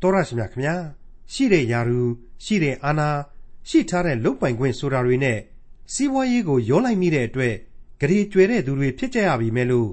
[0.00, 0.74] တော်ရရှိမြခင်ဗျာ
[1.32, 2.00] ရှိတဲ့ယာရု
[2.44, 3.08] ရှိတဲ့အာနာ
[3.68, 5.38] ရှိထားတဲ့လုတ်ပိုင်ခွင့်ဆိုတာတွေနဲ့
[5.92, 7.54] စီးပွားရေးကိုရောလိုက်မိတဲ့အတွက်
[8.00, 9.88] ဂရေကျွဲတဲ့သူတွေဖြစ်ကြရပြီမဲ့လို့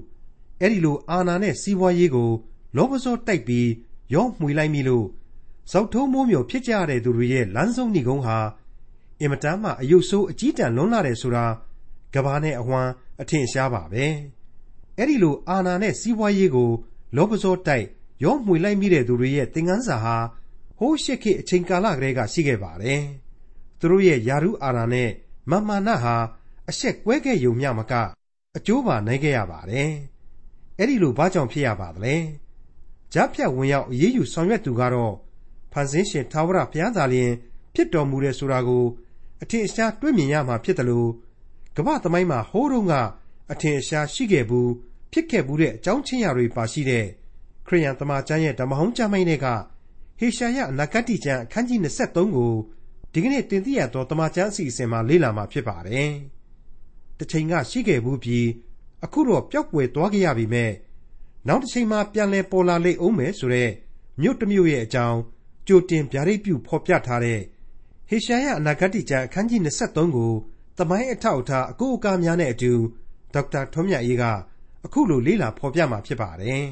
[0.62, 2.32] အဲ့ဒီလိုအာနာနဲ့စီးပွားရေးကို
[2.76, 3.70] လောဘစောတိုက်ပြီး
[4.14, 5.06] ရောမှွေလိုက်မိလို့
[5.72, 8.38] ဇောက်ထုံးမိုးမျိုးဖြစ်ကြရတဲ့သူတွေရဲ့လမ်းဆုံးဏီကုန်းဟာ
[9.20, 11.46] အင်မတန်မှအယုတ်ဆိုးအကြီးတန်းလွန်းလာတယ်ဆိုတာ
[12.14, 12.92] ကဘာနဲ့အဝမ်း
[13.22, 14.06] အထင်ရှားပါပဲ
[14.98, 16.70] အဲ့ဒီလိုအာနာနဲ့စီးပွားရေးကို
[17.16, 17.86] လောဘစောတိုက်
[18.24, 20.16] ရောမှွေလိုက်မိတဲ့သူတွေရဲ့သင်ခန်းစာဟာ
[20.78, 23.02] ဟိုးရှစ်ခေတ်အချိန်ကာလကတည်းကရှိခဲ့ပါတယ်
[23.80, 25.10] သူတို့ရဲ့ယာရုအာနာနဲ့
[25.50, 26.16] မာမာနဟာ
[26.70, 27.94] အဆက်ကွဲခဲ့ယုံမျှမက
[28.58, 29.92] အကျိုးပါနိုင်ခဲ့ရပါတယ်
[30.78, 32.16] အဲ့ဒီလိုဘာကြောင့်ဖြစ်ရပါသလဲ
[33.14, 35.14] ဂျားဖြတ်ဝင်ရောက်အရေးယူဆောင်ရွက်သူကတော့
[35.72, 37.32] ဖန်ဆင်းရှင်ထာဝရဘုရားသာလျှင်
[37.74, 38.86] ဖြစ်တော်မူတဲ့ဆိုတာကို
[39.42, 41.10] အထင်ရှားတွေ့မြင်ရမှာဖြစ်တယ်လို့
[41.78, 42.94] ကမ္ဘာသမိုင်းမှာဟိုးတုန်းက
[43.52, 44.70] အထင်ရှားရှိခဲ့ဘူး
[45.12, 47.06] ဖြစ်ခဲ့ဘူးတဲ့အကြောင်းချင်းရာတွေပါရှိတဲ့
[47.68, 49.48] ခရိယန်သမာကျမ်းရဲ့ဓမ္မဟောင်းကျမ်းပိုင်းတွေက
[50.20, 52.54] ဟေရှာယအနာဂတ်ကျမ်းအခန်းကြီး23ကို
[53.14, 56.12] ဒီကနေ့တင်ပြရသောဓမ္မကျမ်းအစီအစဉ်မှာလေ့လာမှာဖြစ်ပါတယ်။
[57.18, 58.48] တစ်ချိန်ကရှိခဲ့ဘူးပြီး
[59.04, 60.72] အခုတော့ပျောက်ကွယ်သွားခဲ့ရပြီမဲ့
[61.48, 63.70] နောက်တစ်ချိန်မှာပြန်လည်ပေါ်လာလိမ့်အောင်မယ်ဆိုတဲ့
[64.22, 65.20] မြို့တစ်မြို့ရဲ့အကြောင်း
[65.68, 67.40] ကြိုတင်ဗျာဒိတ်ပြုဖော်ပြထားတဲ့
[68.10, 70.32] ဟေရှာယအနာဂတ်ကျမ်းအခန်းကြီး23ကို
[70.78, 72.72] သမိုင်းအထောက်အထားအကူအကားများနဲ့အတူ
[73.34, 74.24] ဒေါက်တာထွန်းမြတ်အေးက
[74.86, 76.66] အခုလိုလေ့လာဖော်ပြมาဖြစ်ပါတယ်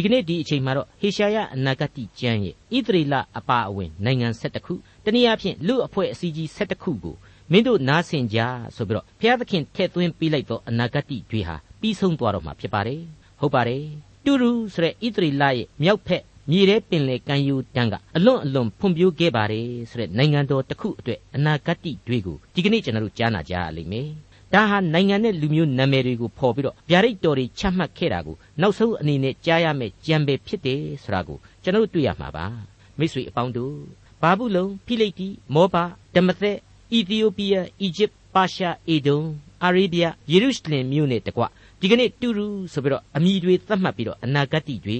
[0.00, 7.16] ဒီကနေ့ဒီအချိန်မှာတော့ဟေရှာယအနာဂတ်ကျမ်းရဲ့ဣသရေလအပါအဝင်နိုင်ငံ7ခုတနည်းအားဖြင့်လူအဖွဲ့အစည်းကြီး7ခုကို
[7.52, 8.38] မင်းတို့နားဆင်ကြ
[8.76, 13.02] ဆိုပြီးတော့ဘုရားသခင်ထည့်သွင်းပေးလိုက်သောအနာဂတ်တွေဟာပြီးဆုံးသွားတော့မှာဖြစ်ပါတယ်
[13.40, 13.84] ဟုတ်ပါတယ်
[14.24, 21.78] တူရူဆိုတဲ့ဣသရေလရဲ့မြောက်ဖက်မြေထဲပင်လေကမ်းယူတန်းကအလွန်အလွန်ဖွံ့ဖြိုးခဲ့ပါတယ်ဆိုတဲ့နိုင်ငံတော်တစ်ခုအတွက်အနာဂတ်
[22.08, 24.08] တွေကိုဒီကနေ့ကျွန်တော်တို့ကြားနာကြရလိမ့်မယ်
[24.54, 32.46] ဒါဟာနိုင်ငံနဲ့လူမျိုးနာမည်တွေကိုဖော်ပြီးတော့ဗျာဒိတ်တော်တွေချမှတ်ခဲ့တာကိုနောက်ဆုံးအနေနဲ့ကြားရမယ့်ကြံပေဖြစ်တယ်ဆိုတာကိုကျွန်တော်တို့တွေ့ရမှာပါ
[32.98, 33.74] မိတ်ဆွေအပေါင်းတို့
[34.22, 35.76] ဘာဘူးလုံဖိလိပ္တိမောဘ
[36.14, 36.58] ဓမ္မသက်
[36.92, 39.20] အီသီယိုးပီးယားအီဂျစ်ပါရှားအေဒုံ
[39.64, 41.42] အာရေဗျယေရုရှလင်မြို့နဲ့တကွ
[41.80, 44.98] ဒီကနေ့တူရူဆိုပြီးတော့အမိတွေသတ်မှတ်ပြီးတော့အနာဂတ်တွေ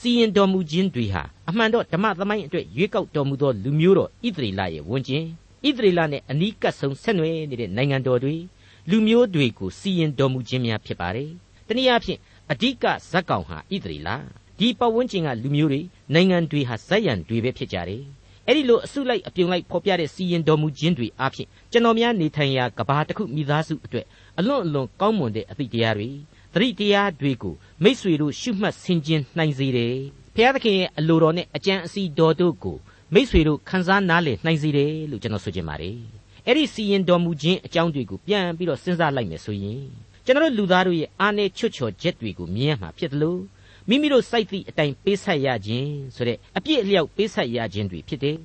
[0.00, 5.24] စီရင်တော်မူခြင်းတွေဟာအမှန်တော့ဓမ္မသမိုင်းအတွက်ရွေးကောက်တော်မူသောလူမျိုးတော်ဣသရေလရဲ့ဝန်ကျင်
[5.66, 8.34] ဣသရေလနဲ့အနီးကပ်ဆုံးဆက်နွယ်နေတဲ့နိုင်ငံတော်တွေ
[8.90, 11.30] လူမျိုးတွေကိုစီရင်တော်မူခြင်းများဖြစ်ပါတယ်။
[11.68, 12.18] တနည်းအားဖြင့်
[12.50, 14.10] အဓိကဇက်ကောင်ဟာဣသရေလ
[14.58, 15.80] ဒီပတ်ဝန်းကျင်ကလူမျိုးတွေ
[16.14, 18.02] နိုင်ငံတွေဟာဇက်ရန်တွေပဲဖြစ်ကြတယ်။
[18.46, 24.06] အဲ့ဒီလိုအစုလိုက်အပြုံလိုက်ဖော်ပြတဲ့စီရင်တော်မူခြင်းတွေအားဖြင့်ကျွန်တော်များနေထိုင်ရာကဘာတစ်ခုမိသားစုအတွက်
[24.38, 26.08] အလွန်အလွန်ကောင်းမွန်တဲ့အသည့်တရားတွေ
[26.54, 29.94] သတိတရားတွေကိုမိษွေတို့ရှုမှတ်ဆင်ခြင်နိုင်စေတယ်။
[30.34, 32.76] ဘုရားသခင်ရဲ့အလိုတော်နဲ့အကြံအစီတော်တို့ကို
[33.14, 35.98] မိษွေတို့ခန်းစားနားလည်နိုင်စေတယ်လို့ကျွန်တော်ဆိုချင်ပါတယ်။
[36.46, 39.82] အဲ့ဒီစီရင်တော်မူခြင်းအကြောင်းတွေကိုပြန်ပြီးတော့စဉ်းစားလိုက်မယ်ဆိုရင်
[40.24, 43.40] ကျွန်တော်လူသားတို့ရဲ့အာနယ်ချွတ်ချော်ချက်တွေကိုမြင်ရမှာဖြစ်တယ်လို့
[43.88, 48.36] မိမိတို့စိုက်သည့်အတိုင်းပေးဆက်ရခြင်းဆိုတဲ့အပြစ်အလျောက်ပေးဆက်ရခြင်းတွေဖြစ်တယ်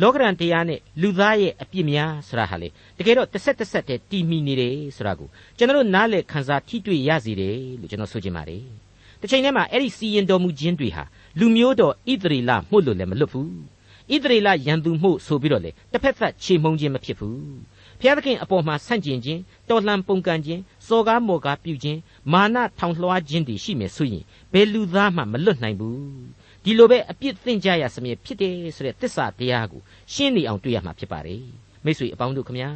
[0.00, 2.68] လောကရန်တရားနဲ့လူသားရဲ့အပြစ်များဆိုတာဟာလေ
[2.98, 8.62] တကယ်တော့တစ်ဆက်တစ်ဆက်တည်းတည်မိနေတယ်ဆိုတာကိုကျွန်တော်နားလည်ခံစားထိတွေ့ရစေတယ်လို့ကျွန်တော်ဆိုချင်ပါတယ်
[9.20, 11.04] တစ်ချိန်တည်းမှာအဲ့ဒီစီရင်တော်မူခြင်းတွေဟာ
[11.38, 13.50] လူမျိုးတော်ဣသရေလမှုလို့လည်းမလွတ်ဘူး
[14.14, 17.40] ဣသရေလရန်သူမှုဆိုပြီးတော့လေတစ်ဖက်သက်ချေမှုန်းခြင်းမဖြစ်ဘူး
[18.00, 21.98] ဖျားသခင်အပေါ်မှာဆန့်ကျင်ခြင်းတော်လှန်ပုန်ကန်ခြင်းစော်ကားမော်ကားပြုခြင်း
[22.32, 26.00] မာနထောင်လွှားခြင်းတွေရှိမယ်ဆိုရင်ဘယ်လူသားမှမလွတ်နိုင်ဘူး
[26.64, 29.80] ဒီလိုပဲအပြစ်သင်ကြရစမြဲဖြစ်တယ်ဆိုတဲ့သစ္စာတရားကို
[30.12, 31.42] ရှင်းနေအောင်တွေ့ရမှာဖြစ်ပါတယ်
[31.84, 32.70] မိတ်ဆွေအပေါင်းတို့ခမညာ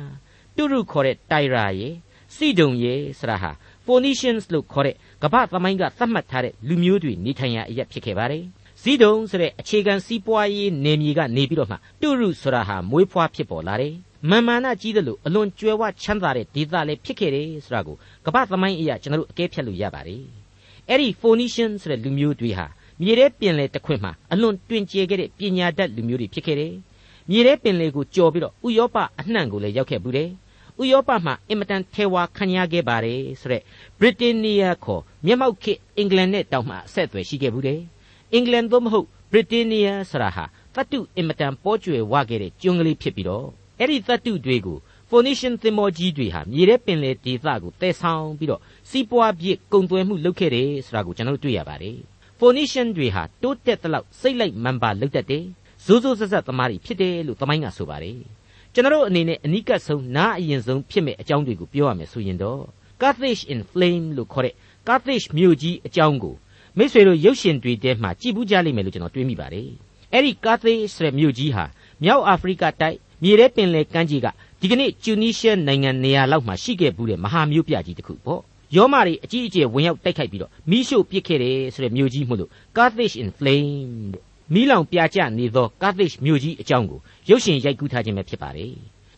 [0.57, 1.95] တုရုခေါ်တဲ့တိုင်ရာရဲ့
[2.37, 3.51] စီဒုံရဲ့ဆရာဟာ
[3.85, 8.45] Phoenicians လို့ခေါ်တဲ့ကမ္ဘာသမိုင်းကသတ်မှတ်ထားတဲ့လူမျိုးတွေနေထိုင်ရာအရာဖြစ်ခဲ့ပါတယ်
[8.83, 13.95] ဇီဒုံဆိုတဲ့အခြေခံစီးပွားရေးနယ်မြေကနေပြီးတော့မှတုရုဆိုတာဟာမွေးဖွားဖြစ်ပေါ်လာတယ်။
[14.31, 17.97] မာမာနကြီးတယ်လို့အလွန်ကြွယ်ဝချမ်းသာတဲ့ဒေသလည်းဖြစ်ခဲ့တယ်ဆိုတာကို
[18.27, 20.23] ကမ္ဘာသမိုင်းအရာကျွန်တော်တို့အကဲဖြတ်လို့ရပါတယ်။
[20.89, 22.67] အဲ့ဒီ Phoenician ဆိုတဲ့လူမျိုးတွေဟာ
[23.03, 26.73] မြေထဲပင်လယ်တစ်ခွင်မှာအလွန်တွင်ကျယ်ခဲ့တဲ့ပညာတတ်လူမျိုးတွေဖြစ်ခဲ့တယ်။
[27.31, 30.29] မြေထဲပင်လယ်ကိုကျော်ပြီးတော့ဥရောပအနှံ့ကိုလည်းရောက်ခဲ့ဘူးတယ်။
[30.83, 33.63] ဥရောပမှာအင်မတန်ထဲဝါခံရခဲ့ပါတယ်ဆိုတဲ့
[33.99, 37.81] Britannia ခေါ်မျက်မှောက်ခေတ်အင်္ဂလန်နဲ့တောင်မှအဆက်အသွယ်ရှိခဲ့ဘူးတယ်။
[38.35, 40.45] အင်္ဂလန်သို့မဟုတ်ဗြိတိန်နီးယားဆိုတာဟာ
[40.75, 43.47] သတ္တုအင်မတန်ပေါ်ကျွယ်ဝခဲ့တဲ့ကျွန်းကလေးဖြစ်ပြီးတော့
[43.79, 44.79] အဲ့ဒီသတ္တုတွေကို
[45.09, 48.61] Phoenician သင်္ဘောကြီးတွေဟာမြေထဲပင်လယ်ဒေသကိုတည်ဆောင်ပြီးတော့
[48.91, 51.97] စီးပွားပြစ်ကုန်သွယ်မှုလုပ်ခဲ့တယ်ဆိုတာကိုကျွန်တော်တို့တွေ့ရပါတယ်။
[52.39, 55.45] Phoenician တွေဟာတိုးတက်တဲ့လောက်စိတ်လိုက်မှန်ပါလုပ်တတ်တယ်။
[55.85, 58.19] ဇိုးဇိုးဆက်ဆက်သမားတွေဖြစ်တယ်လို့သမိုင်းကဆိုပါတယ်။
[58.75, 62.63] ကျွန်တော်တို့အနေနဲ့အနိကဆုံးနားအရင်ဆုံးဖြစ်မဲ့အကြောင်းတွေကိုပြောရမယ်ဆိုရင်တော့
[63.01, 64.55] Carthage in Flame လို့ခေါ်တဲ့
[64.89, 66.35] Carthage မြို့ကြီးအကြောင်းကို
[66.79, 69.69] မိษွေတို့ရုပ်ရှင်တွေထဲမှာကြည်ဘူးကြလိမ့်မယ်လို့ကျွန်တော်တွေးမိပါတယ်
[70.13, 71.65] အဲ့ဒီကာသေဆိုတဲ့မြို့ကြီးဟာ
[72.05, 74.27] မြောက်အာဖရိကတိုက်မြေထဲပင်လယ်ကမ်းခြေက
[74.61, 78.41] ဒီကနေ့ကျူနီးရှားနိုင်ငံနေရာလောက်မှာရှိခဲ့ဘူးတဲ့မဟာမြို့ပြကြီးတစ်ခုပေါ့
[78.77, 84.23] ယောမတွေအကြီးအကျယ်ဝင်ရောက်တိုက်ခိုက်ပြီးတော့မိရှို့ပစ်ခဲ့တယ်ဆိုတဲ့မြို့ကြီးမို့လို့ Carthage in Flame တဲ့
[84.55, 87.01] မီးလောင်ပြာကျနေသောကာသစ်မြို့ကြီးအကြောင်းကို
[87.31, 88.73] ရုပ်ရှင်ရိုက်ကူးထားခြင်းပဲဖြစ်ပါတယ်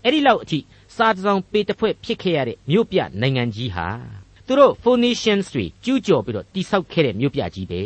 [0.05, 0.59] အဲ့ဒီလောက်အထိ
[0.97, 3.87] စာတစောင်ပေတစ်ဖွဲ့ဖြစ်ခဲ့ရတဲ့မြို့ပြနိုင်ငံကြီးဟာ
[4.47, 7.81] သူတို့ Phoenicians တွေကျူးကျော်ပြီးတော့တိဆောက်ခဲ့တဲ့မြို့ပြကြီးပဲ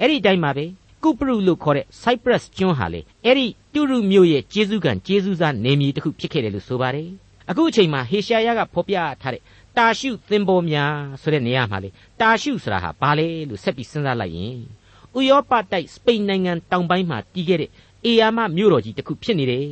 [0.00, 0.64] အဲ့ဒီတိုင်းမှာပဲ
[1.02, 7.08] ကုပရုလို့ခေါ်တဲ့ Cyprus ကျွန်းဟာလေအဲ့ဒီတူရုမြို့ရဲ့ကျေးဇူးကံကျေးဇူးစားနေမြေတစ်ခုဖြစ်ခဲ့တယ်လို့ဆိုပါတယ်
[7.50, 9.42] အခုအချိန်မှာဟေရှာယကဖော်ပြထားတဲ့
[9.76, 14.58] တာရှုသင်္ဘောများဆိုတဲ့နေရာမှာလေတာရှုဆိုတာဟာဘာလဲလို့ဆက်ပြီးစဉ်းစားလိုက်ရင်
[15.18, 17.70] ဥရောပတိုက်စပိန်နိုင်ငံတောင်ပိုင်းမှာတည်ခဲ့တဲ့
[18.04, 19.66] အေယာမမြို့တော်ကြီးတစ်ခုဖြစ်နေတယ်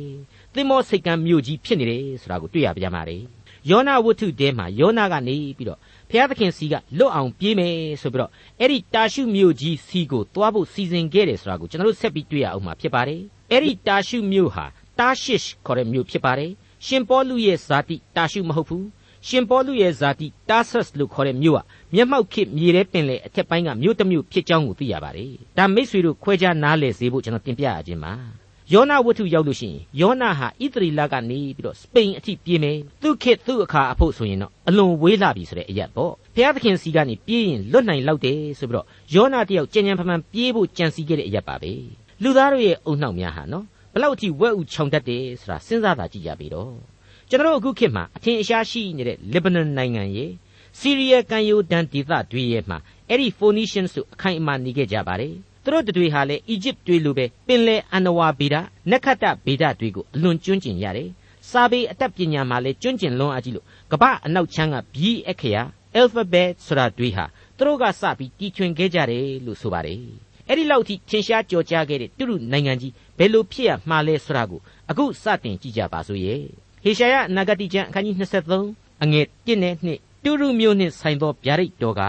[0.53, 3.21] သင်္ဘောစိတ်ကမ်းမြို့ကြီးဖြစ်နေတယ်ဆိုတာကိုတွေ့ရပြန်ပါတယ်
[3.69, 5.79] ယောနာဝတ္ထုတဲမှာယောနာကနေပြီးတော့
[6.09, 13.21] ဘုရားသခင်စီကလွတ်အောင်ပြေးမယ်ဆိုပြီးတော့အဲ့ဒီတာရှုမြို့ကြီးစီကိုသွားဖို့စီစဉ်ခဲ့တယ်ဆိုတာကိုကျွန်တော်တို့ဆက်ပြီးတွေ့ရအောင်မှာဖြစ်ပါတယ်
[13.51, 14.65] အဲ့ဒီတာရှုမြို့ဟာ
[14.99, 16.51] တာရှစ်ခေါ်တဲ့မြို့ဖြစ်ပါတယ်
[16.85, 18.85] ရှင်ပေါလုရဲ့ဇာတိတာရှုမဟုတ်ဘူး
[19.27, 21.61] ရှင်ပေါလုရဲ့ဇာတိတာဆတ်လို့ခေါ်တဲ့မြို့က
[21.93, 28.13] မျက်မှောက်ခေတ်မြေထဲပင်လေအထက်ပိုင်းကမြို့တစ်မြို့ဖြစ်ကြောင်းကိုသိရပါတယ်ဒါမိတ်ဆွေတို့ခွဲခြားနားလည်စေဖို့ကျွန်တော်တင်ပြရခြင်းပါ
[28.73, 41.73] ယောနာဝတ္ထုရောက်လို့ရှိရင်ယောနာဟာဣသရီလကနေပြီးတော့စပိန်အထိပြေးမယ်သူခေတ်သူ့အခါအဖို့ဆိုရင်တော့အလွန်ဝေးလာပြီဆိုတဲ့အရက်ပေါ့ဘုရားသခင်စီကနေပြေးရင်လွတ်နိုင်လောက်တယ်ဆိုပြီးတော့ယောနာတယောက်ကြံ့ကြံ့ဖန်ဖန်ပြေးဖို့ကြံစည်ခဲ့တဲ့အရက်ပါပဲ
[42.23, 46.73] လူသားတို့ရဲ့အုံနှောက်များဟာနော်ဘလောက်အထိဝက်ဥချောင်တတ်တယ်ဆိုတာစဉ်းစားတာကြည့်ကြပြီတော့
[47.29, 50.31] ကျွန်တော်အခုခေတ်မှာအထင်အရှားရှိနေတဲ့လေဘနန်နိုင်ငံရဲ့
[50.79, 52.77] စီးရီးယားကန်ယိုဒန်ဒေသတွေရဲ့မှာ
[53.09, 55.33] အဲ့ဒီ Phoenicians တို့အခိုင်အမာနေခဲ့ကြပါတယ်
[55.65, 58.55] သူတို့တွေဟာလည်းအီဂျစ်တွေလိုပဲပင်လယ်အန္နဝါဗေဒ
[58.91, 61.09] နက္ခတ္တဗေဒတွေကိုအလွန်ကျွမ်းကျင်ရတယ်။
[61.49, 65.61] စာပေအတတ်ပညာမှာလည်းကျွမ်းကျင်လွန်းအားကြီးလို့ကမ္ဘာအနောက်ချမ်းကဘီးအခရာ
[65.99, 67.25] alphabet ဆိုတာတွေဟာ
[67.57, 69.99] သူတို့ကစပြီးတီထွင်ခဲ့ကြတယ်လို့ဆိုပါတယ်။
[70.49, 76.41] အဲ့ဒီလောက်ထိထင်ရှားကြော်ကြားခဲ့တဲ့တူရုနိုင်ငံကြီးဘယ်လိုဖြစ်ရမှာလဲဆိုတာကိုအခုစတင်ကြည့်ကြပါစို့ရဲ့။
[76.83, 78.15] ဟေရှာယနဂတိကျမ်းအခန်းကြီး
[78.61, 82.01] 23အငယ်1နဲ့2တူရုမျိုးနှင့်ဆိုင်သောဗျာဒိတ်တော်က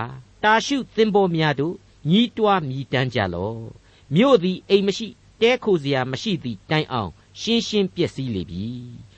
[0.44, 1.74] တာရှုသင်္ဘောများတို့
[2.10, 3.60] ညီးတွားမြည်တမ်းကြလော့
[4.14, 5.08] မြို့သည်အိမ်မရှိ
[5.40, 7.10] တဲခိုစရာမရှိသည့်တိုင်အောင်
[7.40, 8.64] ရှင်းရှင်းပျက်စီးလေပြီ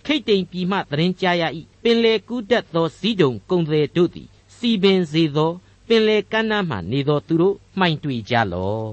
[0.07, 1.43] ခိတ်တိမ်ပြီမှသတင်းကြားရ၏
[1.83, 5.53] ပင်လေကူးတတ်သောဇီးတုံကုံသည်တို့သည်စီပင်စေသော
[5.89, 8.93] ပင်လေကမ်းနားမှနေသောသူတို့မှိုင်တွေ့ကြလော့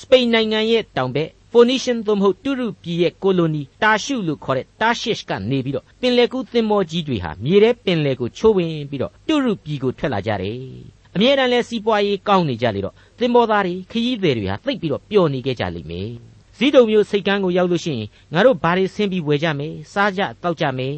[0.00, 16.10] စပိန်နိုင်ငံရဲ့တောင်ဘက် Phoenician သို့မဟုတ်တူရုပြည်ရဲ့ကိုလိုနီတာရှုလို့ခေါ်တဲ့တာရှစ်ကနေပြီးတော့ပင်လယ်ကူးသင်္ဘောကြီးတွေဟာမြေထဲပင်လယ်ကိုချိုးဝင်ပြီးတော့တူရုပြည်ကိုထွက်လာကြတယ် အမြဲတမ်းလဲစီးပွားရေးကောင်းနေကြလေတော့သင်္ဘောသားတွေခရီးသည်တွေဟာသိပ်ပြီးတော့ပျော်နေကြကြလိမ့်မယ်
[16.56, 20.96] ဇီးတုံမျိုးစိတ်ကန်းကိုရောက်လို့ရှိရင်ငါတို့ဘာတွေဆင်းပြီးဝယ်ကြမယ်စားကြတောက်ကြမယ်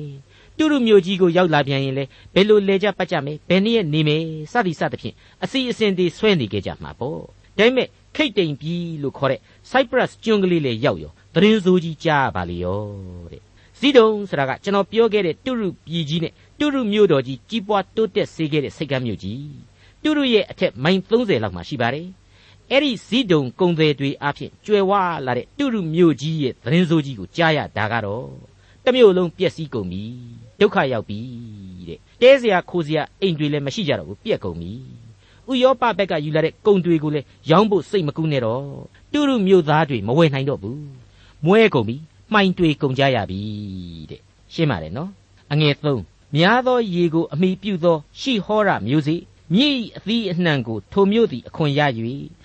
[0.56, 2.04] တူတူမျိုးကြီးကိုရောက်လာပြန်ရင်လေ
[2.34, 4.22] ဘယ်လိုလဲကြပတ်ကြမယ်ဘယ်နည်းနေမယ်
[4.52, 7.18] စသည်စသဖြင့်အစီအစဉ်တွေဆွဲနေကြကြမှာပေါ့
[7.58, 12.82] ဒါပေမဲ့ခိတ်တိမ်ပြီလို့ခေါ်တဲ့ Cyprus ကျွန်းကလေးလေရောက်ရောသတင်းစိုးကြီးကြားပါလေရော
[13.32, 13.42] တဲ့
[13.78, 19.71] ဇီးတုံဆိုတာကကျွန်တော်ပြောခဲ့တဲ့တူရုပြည်ကြီးနဲ့တူရုမျိုးတော်ကြီးကြီးပွားတိုးတက်စေခဲ့တဲ့စိတ်ကမ်းမျိုးကြီး
[20.02, 22.06] တုရုရဲ့အထက်မိုင်30လောက်မှာရှိပါတယ်။
[22.70, 24.92] အဲ့ဒီဇီးဒုံကုံသေးတွေအဖြစ်ကျွယ်ဝ
[25.26, 28.26] လာတဲ့တုရုမြို့ကြီးရဲ့သတင်းစိုးကြီးကိုကြားရတာကတော့
[28.84, 30.04] တမျိုးလုံးပျက်စီးကုန်ပြီ။
[30.60, 31.18] ဒုက္ခရောက်ပြီ
[31.88, 34.72] တဲ့။တဲစရာခိုးစရာအိမ်တွေလည်းမရှိကြတော့ဘူးပြက်ကုန်ပြီ။
[35.50, 38.64] ဥယောပဘက်ကယူလာတဲ့ကုံတွေကိုလည်းရောင်းဖို့စိတ်မကူးနဲ့တော့
[39.12, 40.78] တုရုမြို့သားတွေမဝယ်နိုင်တော့ဘူး။
[41.44, 41.96] မွဲကုန်ပြီ။
[42.32, 43.40] မှိုင်တွေကုန်ကြရပြီ
[44.10, 44.20] တဲ့။
[44.52, 45.10] ရှင်းပါတယ်နော်။
[45.52, 45.74] အငယ်
[46.04, 49.20] 3များသောရေကိုအမိပြုသော ရှိဟောရမျိုးစေ့
[49.54, 51.80] မြေဤအသီးအနှံကိုထိုမျိုးသည်အခွန်ရ၍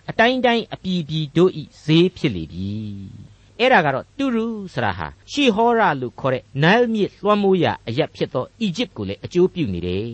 [0.10, 2.72] အတိုင်းတိုင်းအပြည်ပြည်တို့ဤဈေးဖြစ်လေပြီ
[3.60, 10.08] အဲ့ဒါကတော့တူရူဆိုတာဟာရှီဟောရလို့ခေါ်တဲ့နိုင်းမြစ်လွှမ်းမိုးရာအရက်ဖြစ်သောအီဂျစ်ကိုလည်းအကျိုးပြုနေတယ်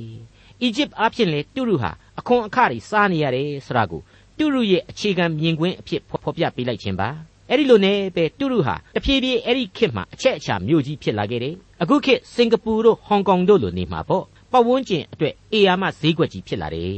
[0.62, 4.01] အီဂျစ်အဖြစ်လေတူရူဟာအခွန်အခတွေစားနေရတယ်ဆိုတာကို
[4.38, 7.10] တူရူရဲ့အခြေခံမြင်ကွင်းအဖြစ်ဖော်ပြပေးလိုက်ခြင်းပါ
[7.50, 16.91] အဲ့ဒီလိုနဲ့ပဲတူရူဟာတဖြည်းဖြည်းအဲ့ဒီခေတ်မှာအချက်အချာမြို့ကြီးဖြစ်လာခဲ့တယ်အခုခေတ်စင်ကာပူတို့ဟောင်ကောင်တို့လိုနေမှာပေါ့ ပတ်ဝန်းကျင်အတွက်အေယာမဈေးကွက်ကြီးဖြစ်လာတယ်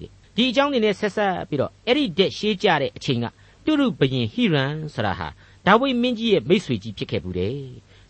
[0.00, 3.26] တဲ့ဒီအကြောင်းတွေနဲ့ဆက်ဆက်ပြီးတော့အဲ့ဒီတက်ရှေးကြတဲ့အချိန်က
[3.64, 5.28] တူရုဘရင်ဟိရန်ဆိုတာဟာ
[5.66, 7.56] ဒါဝိမင်းကြီးရဲ့မိတ်ဆွေကြီးဖြစ်ခဲ့ဘူးတဲ့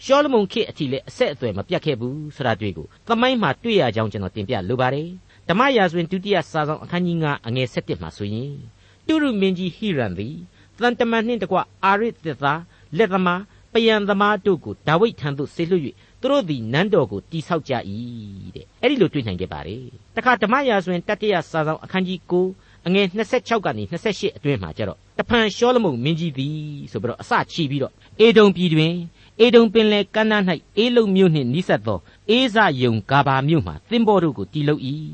[0.05, 5.09] ရှောလမုန်ခေတ်အထိလည်းအဆက်အသွယ်မပြတ်ခဲ့ဘူးဆိုတာတွေ့ကိုသမိုင်းမှာတွေ့ရကြောင်းကျွန်တော်တင်ပြလိုပါတယ်
[5.49, 8.55] ဓမ္မရာဇဝင်ဒုတိယစာဆောင်အခန်းကြီး9အငယ်7မှာဆိုရင်
[9.07, 10.37] တူရုမင်းကြီးဟိရန်သည်
[10.83, 12.53] တန်တမန်နှင့်တကွအာရစ်သစ္စာ
[12.97, 13.43] လက်သမား
[13.73, 17.73] ပယံသမားတို့ကိုဒါဝိဒ်ထံသို့ဆေလွှတ် သူတို့သည်နန်းတော်ကိုတိဆောက်ကြ၏
[18.55, 19.85] တဲ့အဲ့ဒီလိုတွေ့နိုင်ခဲ့ပါတယ်
[20.17, 22.19] တခါဓမ္မရာဇဝင်တတိယစာဆောင်အခန်းကြီး
[22.53, 26.57] 9အငယ်26ကနေ28အတွင်းမှာကျတော့တဖန်ရှောလမုန်မင်းကြီးသည်
[26.93, 28.95] ဆိုပြီးတော့အစချီပြီးတော့အေဒုံပြည်တွင်
[29.41, 30.43] အေဒုံပင်လယ်ကမ်းနား၌
[30.79, 31.99] အေလုံမြို့နှင့်နီးစပ်သော
[32.31, 34.83] အေးဇယုံဂါဘာမြို့မှသင်္ဘောတို့ကိုတီးလုပ်၏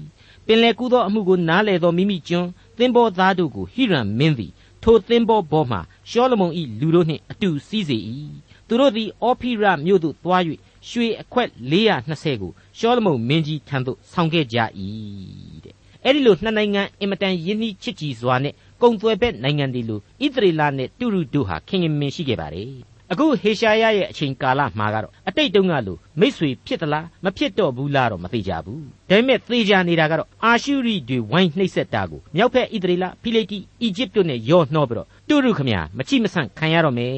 [0.46, 2.48] ပင်လယ်ကူးသောအမှုကိုနားလေသောမိမိကျွန်း
[2.78, 5.78] သင်္ဘောသားတို့ကိုဟိရန်မင်းသည်ထိုသင်္ဘောပေါ်မှ
[6.10, 7.98] ရှောလမုန်၏လူတို့နှင့်အတူစီးစေ၏
[8.68, 10.42] သူတို့သည်အောဖိရမြို့သို့သွား၍
[10.88, 14.58] ရွှေအခွက်420ကိုရှောလမုန်မင်းကြီးထံသို့ဆောင်ခဲ့ကြ၏
[15.64, 22.70] တဲ့အဲ့ဒီလိုနှစ်နိုင်ငံအင်မတန်ယဉ်နှီးချစ်ကြည်စွာနဲ့ကုံသွယ်ဘက်နိုင်ငံတွေလိုဣသရေလနဲ့တူရုတို့ဟာခင်ခင်မင်ရှိခဲ့ပါတယ်
[23.12, 37.14] အခုဟေရှာယရဲ့အချိန်ကာလမှာကတော့အတိတ်တုန်းကလိုမိษွေဖြစ်သလားမဖြစ်တော့ဘူးလားတော့မသိကြဘူးဒါပေမဲ့သေချာနေတာကတော့အာရှုရိတွေဝိုင်းနှိပ်စက်တာကိုမြောက်ဖက်ဣသရေလဖိလိတိအီဂျစ်တို့နဲ့ရောနှောပြီးတော့တူရုခမညာမချိမဆန့်ခံရတော့မယ်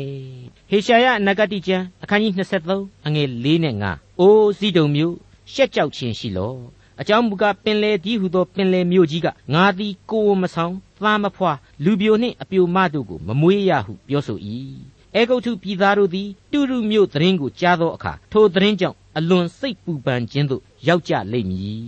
[0.71, 2.33] ဟေရှာယအနာဂတိကျမ်းအခန်းကြီး
[2.71, 5.17] 23အငယ်၄နဲ့5အိုးစီတုံမျိုး
[5.53, 6.55] ရှက်ကြောက်ခြင်းရှိလော
[7.01, 11.53] အကြောင်းမူကားပင်လေဒီဟုသောပင်လေမြို့ကြီးကငါသည်ကိုယ်မဆောင်သားမဖွာ
[11.85, 14.39] လူပြိုနှင့်အပြိုမတို့ကိုမမွေးရဟုပြောဆို၏
[15.17, 21.85] အေဂုတ်ထုပြည်သားတို့သည်တူရုမြို့သတင်းကိုကြားသောအခါထိုသတင်းကြောင့်အလွန်စိတ်ပူပန်ခြင်းသို့ရောက်ကြလိမ့်မည်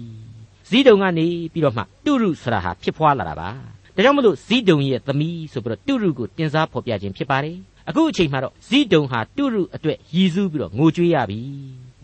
[0.68, 3.48] ဇီးတုံကနေပြီးတော့မှတူရုဆရာဟာဖြစ်ဖွာလာတာပါ
[3.94, 7.56] ဒါကြောင့်မလို့ဇီးတုံရဲ့သမီးဆိုပြီးတော့တူရုကိုတင်စားဖော်ပြခြင်းဖြစ်ပါတယ်
[7.88, 11.40] အခုအချိန်မှာတော့ဇီးတုံဟာတူရုအတွက်ရည်စူးပြီးတော့ငိုကြွေးရပြီ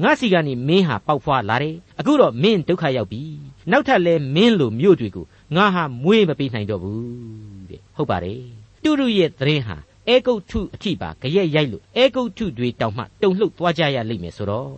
[0.03, 3.23] ငါစီကနေမင်းဟာပေါက်ဖွာလာတယ်အခုတော့မင်းဒုက္ခရောက်ပြီ
[3.71, 7.03] နောက်ထပ်လဲမင်းလိုမြို့တွေကိုငါဟာမွေးမပေးနိုင်တော့ဘူး
[7.71, 8.43] တဲ့ဟုတ်ပါတယ်
[8.83, 9.77] တူရုရဲ့သတင်းဟာ
[10.09, 14.73] အဲဂုတ်ထုအထိပါကြရက်ရိုက်လို့အဲဂုတ်ထုတွေတောင်မှတုံလှုပ်သွားကြရလိမ့်မယ်ဆိုတော့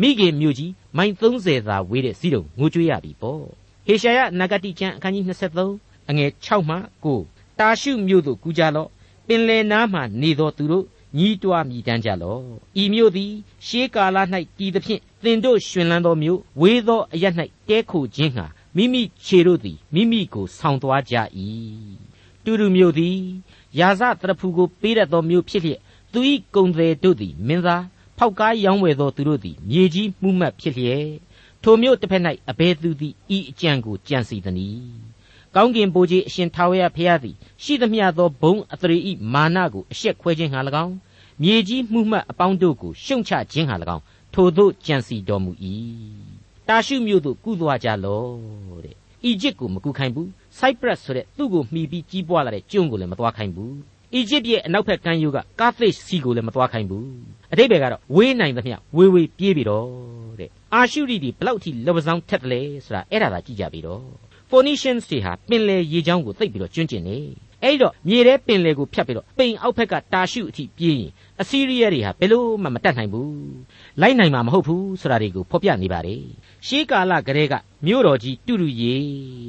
[0.00, 3.42] မိခင်မြို့ကြီးမိုင်30သာဝေးတဲ့စီးတုံငိုကြွေးရပြီပေါ့
[3.86, 5.24] ဟေရှာယနဂတိကျမ်းအခန်းကြီး
[5.68, 6.76] 23အငယ်6မှ
[7.16, 8.88] 9တာရှုမြို့သို့ကူးကြလော့
[9.26, 10.84] ပင်လယ်နားမှနေသောသူတို့
[11.18, 12.42] ညီးတွားမြည်တမ်းကြလော့
[12.82, 13.32] ဤမြို့သည်
[13.66, 14.16] ရှေးကာလ၌
[14.58, 17.24] တည်သဖြင့်သင်တို့ရှင်လန်းသောမြို့ဝေးသောအရ၌
[17.68, 21.14] တဲခိုခြင်းဟာမိမိခြေတို့သည်မိမိကိုဆောင်သွားကြ၏
[22.44, 23.18] တူတူမြို့သည်
[23.78, 25.80] ယာဇတရဖူကိုပေးတတ်သောမြို့ဖြစ်လျက်
[26.12, 26.20] သူ၏
[26.54, 27.84] ကုံတယ်တို့သည်မင်းသား
[28.18, 31.08] ဖောက်ကားရောင်းဝယ်သောသူတို့သည်မြေကြီးမှုမှတ်ဖြစ်လျက်
[31.62, 34.82] ထိုမြို့တစ်ဖက်၌အဘဲသူသည်ဤအကြံကိုကြံစီသည်။
[35.54, 40.94] ကောင်းကင်ဘိုးကြီးအရှင်ထာဝရဘုရားသည်ရှိသမျှသောဘုံအသရေဤမာနကိုအရှက်ခွဲခြင်းဟာ၎င်း
[41.42, 44.02] မြေကြီးမှုမှတ်အပေါင်းတို့ကိုရှုံချခြင်းဟာ၎င်း
[44.34, 45.52] ထိုတို့ကြံစီတော်မူ၏။
[46.68, 53.72] တာရှုမြို့သို့ကူးသွားကြလော့တဲ့။အီဂျစ်ကိုမကူခိုင်းဘူး။ Cyprus ဆိုတဲ့သူ့ကိုမှီပြီးကြီးပွားလာတဲ့ကျွန်းကိုလည်းမသွားခိုင်းဘူး။
[54.14, 57.06] အီဂျစ်ရဲ့အနောက်ဘက်ကမ်းရိုးကကာသစ်စီကိုလည်းမသွားခိုင်းဘူး။
[57.52, 59.86] အတိတ်ဘယ်ကတော့ဝေးနိုင်သမျှဝေးဝေးပြေးပြီတော့
[60.40, 64.04] တဲ့။အာရှုရိဒီဘလောက်ထိလက်ပစောင်းထက်တယ်လဲဆိုတာအဲ့ဒါသာကြည့်ကြပြီတော့။
[64.50, 67.18] Phoenicians တွေဟာပင်လယ်ရေချောင်းကိုသိပ်ပြီးတော့ကျွန့်ကျင်နေ။
[67.64, 73.32] အဲ့တော့မြေထဲပင်လယ်ကိုဖြတ်ပြီးတော့ပိန်အောက်ဘက်ကတာရှုအထိပြေးရင်အစီးရီးယားတွေဟာဘယ်လို့မှမတတ်နိုင်ဘူး။
[74.00, 76.16] လိုက်နိုင်မှာမဟုတ်ဘူးဆိုတာတွေကိုဖော်ပြနေပါလေ။
[76.66, 77.54] ရှေးကာလကတည်းက
[77.86, 78.94] မြို့တော်ကြီးတူတူရေ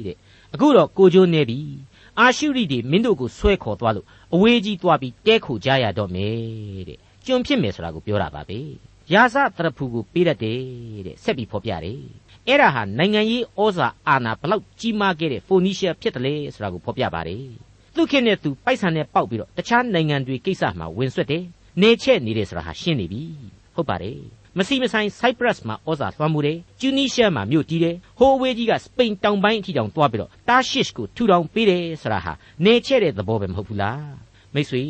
[0.06, 0.16] တဲ့။
[0.54, 1.58] အခုတော့ကိုကျိုးနေပြီ။
[2.18, 8.58] အာရှုရိတွေမင်းတို့ကိုဆွဲခေါ်သွားလို့အဝေးကြီးသွားပြီးတဲခိုကြရတော့မယ်တဲ့။ကျွန်ဖြစ်မယ်ဆိုတာကိုပြောတာပါပဲ။
[9.12, 10.60] ယာစတရဖူကိုပေးတတ်တယ်
[11.06, 12.00] တဲ့။ဆက်ပြီးဖော်ပြတယ်။
[12.48, 17.44] အဲ့ဒါဟာနိုင်ငံရေးဩဇာအာဏာဘလောက်ကြီးမားခဲ့တဲ့ဖိုနီးရှားဖြစ်တယ်လေဆိုတာကိုဖော်ပြပါတယ်။
[17.94, 21.44] သူခေတ်နဲ့သူပိုက်ဆံနဲ့ပေါက်ပြီးတော့တခြားနိုင်ငံတွေကိစ္စမှာဝင်ဆွတ်တယ်။
[21.82, 23.22] နေချက်နေတယ်ဆိုတာဟာရှင်းနေပြီ။
[23.74, 24.20] ဟုတ်ပါတယ်။
[24.62, 32.32] မစီမဆိုင် Cyprus မှာဩဇာလွှမ်းမိုးတယ်။ကျူနီးရှားမှာမြို့တည်တယ်။ဟိုအဝေးကြီးကစပိန်တောင်ပိုင်းအထိတောင်တွားပြီးတော့တာရှစ်ကိုထူထောင်ပေးတယ်ဆိုတာဟာ
[32.64, 34.00] နေချက်တဲ့သဘောပဲမဟုတ်ဘူးလား။
[34.54, 34.82] မိတ်ဆွေ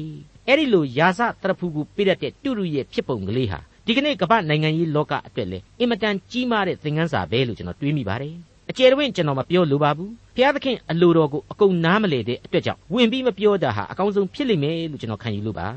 [0.47, 8.35] အဲ့ဒီလိုယာစတရဖူကိုပေးတတ်တဲ့တူတူရဲ့ဖြစ်ပုံကလေးဟာဒီကနေ့ကမ္ဘာနိုင်ငံရေးလောကအတွက်လေအင်မတန်ကြီးမားတဲ့သင်ခန်းစာပဲလို့ကျွန်တော်တွေးမိပါတယ်
[8.71, 15.69] အကျယ်တွင်ကျွန်တော်မပြောလိုပါဘူးဘုရားသခင်အလိုတော်ကိုအကုန်နားမလည်တဲ့အတွက်ကြောင့်ဝင်ပြီးမပြောတာဟာအကောင်းဆုံးဖြစ်လိမ့်မယ်လို့ကျွန်တော်ခံယူလို့ပါ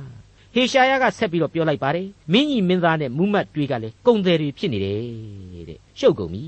[0.53, 5.00] ဟေရှာယကဆက်ပြီးတော့ပြောလိုက်ပါတယ်မင်းကြီးမင်းသားနဲ့မူးမတ်တွေကလည်းကုံတယ်တွေဖြစ်နေတယ်
[5.69, 6.43] တဲ့ရှုပ်ကုန်ပြီ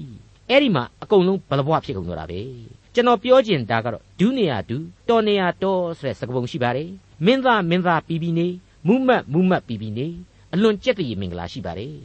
[0.49, 2.41] အဲ့ဒီမှာအကုန်လုံးဘလဘွားဖြစ်ကုန်တော့တာပဲ
[2.93, 6.89] ကျွန်တော်ပြောချင်တာကတော့ဒူးနေရဒူးတော်နေရတော်ဆိုတဲ့စကားပုံရှိပါတယ်
[7.25, 8.47] မင်းသားမင်းသားပြီးပြီးနေ
[8.87, 10.07] မူးမတ်မူးမတ်ပြီးပြီးနေ
[10.53, 11.95] အလွန်ကြက်တည်မင်္ဂလာရှိပါတယ်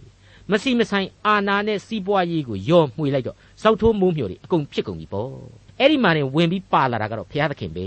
[0.51, 5.33] မစီမဆိုင်အာနာနဲ့စီးပွားရေးကိုယောမှွေလိုက်တော့စောက်ထိုးမိုးမျှော်တွေအကုန်ဖြစ်ကုန်ပြီပေါ့
[5.79, 7.87] အဲ့ဒီမှာနေဝင်ပြီးပါလာတာကတော့ဘုရားသခင်ပဲ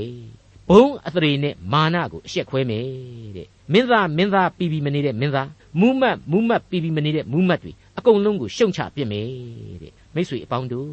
[0.69, 2.87] ဘုံအသရေနဲ့မာနကိုအရှက်ခွဲမယ်
[3.37, 9.27] တဲ့ မင်းသားမင်းသားပြီးပြီးမနေတဲ့မင်းသားမူးမတ်မူးမတ်ပြီးပြီးမနေတဲ့မူးမတ်တွေအကုန်လုံးကိုရှုံချပြစ်မယ်
[9.81, 10.89] တဲ့မိတ်ဆွေအပေါင်းတို့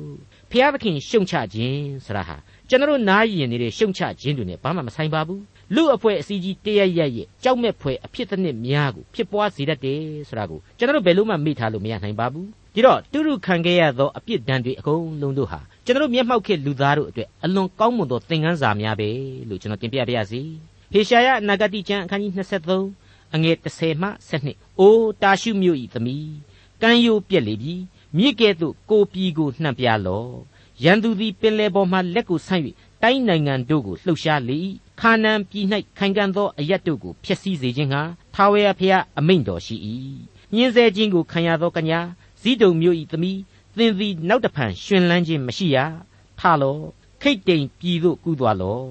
[0.50, 2.36] ဘုရားသခင်ရှုံချခြင်းဆိုတာဟာ
[2.68, 5.42] ကျွန်တော်နားယင်နေတဲ့ရှုံချခြင်းတွေနဲ့ဘာမှမဆိုင်ပါဘူး
[5.74, 19.08] လူအဖွဲ့အစည်းကြီးတရရက်ရဲ့ကြောက်မဲ့ဖွယ်အဖြစ်တစ်နှစ်များကိုဖြစ်ပွားစေတတ်တယ်ဆိုတာကိုကျွန်တော်ဘယ်လို့မှမေ့ထားလို့မရနိုင်ပါဘူးဒီတော့တူရုခံခဲ့ရသောအပြစ်ဒဏ်တွေအကုန်လုံးတို့ဟာကျွန်တော်မျက်မှောက်ခေလူသားတို့အတွက်အလွန်ကောင်းမွန်သောသင်ခန်းစာများပဲ
[19.48, 20.40] လို့ကျွန်တော်တင်ပြပါရစေ
[20.92, 22.32] ဟေရှာယနဂတိကျမ်းအခန်းကြီး
[22.78, 26.32] 23အငယ်30မှ12အိုးတာရှုမြို့ဤသမီး
[26.82, 27.74] ကမ်းရိုးပြက်လေပြီ
[28.16, 30.32] မြစ်ကဲ့သို့ကိုပြည်ကိုနှံ့ပြလော့
[30.84, 32.62] ရန်သူသည်ပင်လယ်ပေါ်မှလက်ကိုဆန့်၍
[33.02, 34.58] တိုင်းနိုင်ငံတို့ကိုလှုပ်ရှားလေ၏
[35.00, 35.66] ခါနန်ပြည်၌
[35.98, 38.02] ခိုင်ခံ့သောအရက်တို့ကိုဖျက်ဆီးစေခြင်းဟာ
[38.34, 39.76] ထာဝရဘုရားအမိန့်တော်ရှိ၏
[40.54, 42.00] ညှင်းဆဲခြင်းကိုခံရသောကညာ
[42.40, 43.40] ဇိဒုံမြို့၏သမီး
[43.76, 45.78] သင်သည်နောက်တဖန်ရှင်လန်းခြင်းမရှိရ
[46.38, 46.78] ထလော
[47.22, 48.82] ခိတ်တိမ်ပြည်သို့ကူးသွားလော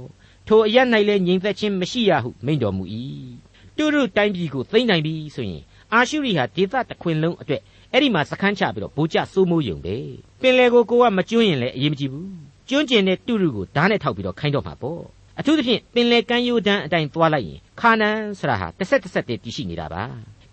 [0.52, 2.84] ထိုအရက်၌လည်းငြိမ်သက်ခြင်းမရှိရဟုမိန့်တော်မူ၏
[3.78, 5.64] တူရုတိုင်းပြည်ကိုသိမ့်နိုင်ပြီဆိုရင်
[5.94, 7.62] အာရှုရိဟာဒေသတစ်ခွင်လုံးအတွက်
[7.94, 9.96] အဲ့ဒီမှာစခန်းချပြီးတော့ဗိုလ်ကျစိုးမိုးယုံပဲ
[10.42, 12.30] ပင်လေကိုကိုကမကျွန်းရင်လည်းအရေးမကြီးဘူး
[12.70, 15.02] ကျွန်းကျင်တဲ့တူရုကိုဓာတ်နဲ့ထောက်ပြီးတော့ခိုင်းတော့မှာပေါ့
[15.40, 20.04] အထူးသဖြင့်ပင်လယ်ကမ်းရိုးတန်းအတိုင်းသွားလိုက်ရင်ခါနန်ဆိုတာဟာတစ်ဆက်တစ်ဆက်တည်းတည်ရှိနေတာပါ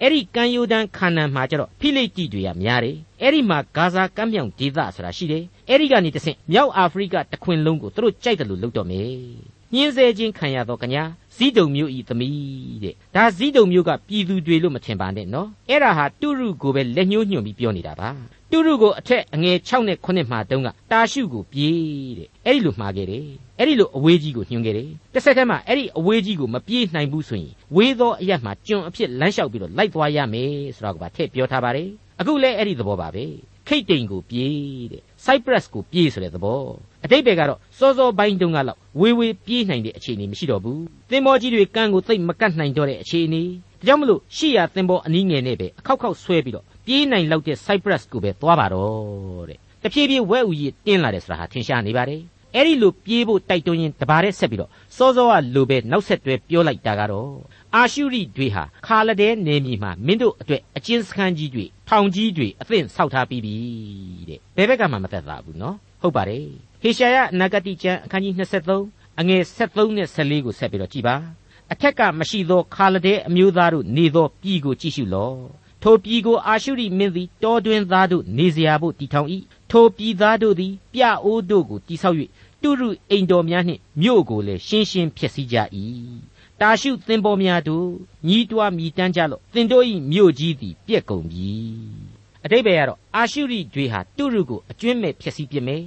[0.00, 11.02] အဲ့ဒီကမ်းရိုးတန်းခါနန်မှာကျတော့ဖိလိတိတွေကများတယ်အဲ့ဒီမှာဂါဇာကမ်းမြောင်ဒေသဆိုတာရှိတယ်အဲ့ဒီကနေတဆင့်မြောက်အာဖရိကတခွင်လုံးကိုသူတို့ကြိုက်တယ်လို့လုပ်တော့မယ် ညင်းဆဲခြင်းခံရတော့ကညာ
[11.36, 18.08] ဇီးတုံမျိုးဤသမီးတဲ့ဒါဇီးတုံမျိုးကပြည်သူတွေလို့မထင်ပါနဲ့နော်အဲ့ဒါဟာတုရုကိုပဲလက်ညှိုးညွှန်ပြီးပြောနေတာပါ
[18.50, 23.26] တုရုကိုအထက်အငယ်6နဲ့9မှာတုန်းကတာရှုကိုပြေးတဲ့အဲ့ဒီလိုမှားခဲ့တယ်
[23.58, 31.88] အဲ့ဒီလိုအဝေးကြီးကိုညွှန်ခဲ့တယ်တစ်ဆက်တည်းမှာအဲ့ဒီအဝေးကြီးကိုမပြေးနိုင်ဘူးဆိုရင်ဝေးသောအရက်မှာကျွန်အဖြစ်လမ်းလျှောက်ပြီးတော့လိုက်သွားရမယ်ဆိုတာကိုပါထည့်ပြောထားပါတယ်
[32.20, 33.24] အခုလည်းအဲ့ဒီသဘောပါပဲ
[33.68, 36.60] ခိတ်တိန်ကိုပြေးတဲ့ Cyprus ကိုပြေးဆိုတဲ့သဘော
[37.06, 52.20] အတိတ်ဘယ်ကတော့စောစောပိုင်းတုန်းကတော့ဝေဝေပြေးနိုင်တဲ့အခြေအနေမရှိတော့ဘူးသင်္ဘောကြီးတွေကန်းကိုသိမ့်မကတ်နိုင်တော့တဲ့အခြေအနေဒါကြောင့်မလို့ရှေ့ရသင်္ဘောအနည်းငယ်နဲ့ပဲအခောက်ခောက်ဆွဲပြီးတော့ပြေးနိုင်လောက်တဲ့ Cyprus ကိုပဲသွားပါတော့တဲ့တဖြည်းဖြည်းဝဲဥကြီးတင်းလာတယ်ဆိုတာဟာထင်ရှားနေပါတယ်
[52.54, 57.30] အဲ့ဒီလိုပြေးဖို့တိုက်တွန်းရင်တပါးတဲ့ဆက်ပြီးတော့စောစောကလိုပဲနောက်ဆက်တွဲပြောလိုက်တာကတော့
[57.74, 63.54] အာရှုရိတွေဟာခါလဒဲနေမြေမှာမင်းတို့အတွက်အကျဉ်းစခန်းကြီးတွေထောင်ကြီးတွေအသင့်ဆောက်ထားပြီးပြီ
[64.28, 66.44] တဲ့ဘယ်ဘက်ကမှမသက်သာဘူးနော်ဟုတ်ပါတယ်
[66.75, 71.16] ဟေေရှာယနဂတိကျမ်းအခန်းကြီး23အငယ်73နဲ့74ကိုဆက်ပြီးတော့ကြည်ပါ
[71.72, 75.38] အထက်ကမရှိသောခါလဒဲအမျိုးသားတို့နေသောပြည်ကိုကြည့်ရှုလော့
[75.82, 79.28] ထိုပြည်ကိုအာရှုရိမင်းသည်တောတွင်သားတို့နေစရာဖို့တည်ထောင်၏
[79.70, 82.16] ထိုပြည်သားတို့သည်ပြအိုးတို့ကိုတည်ဆောက်၍
[82.62, 85.56] တုရုအိမ်တော်များနှင့်မြို့ကိုလည်းရှင်းရှင်းဖျက်ဆီးကြ၏
[86.60, 87.88] တာရှုသင်ပေါ်များတို့
[88.28, 91.50] ညီးတွားမြည်တမ်းကြလော့သင်တို့၏မြို့ကြီးသည်ပြက်ကုန်ပြီ
[92.44, 95.82] အတိတ်ပဲကတော့အာရှုရိတွေဟာတုရုကိုအကျွင့်မဲ့ဖျက်ဆီးပစ်မယ်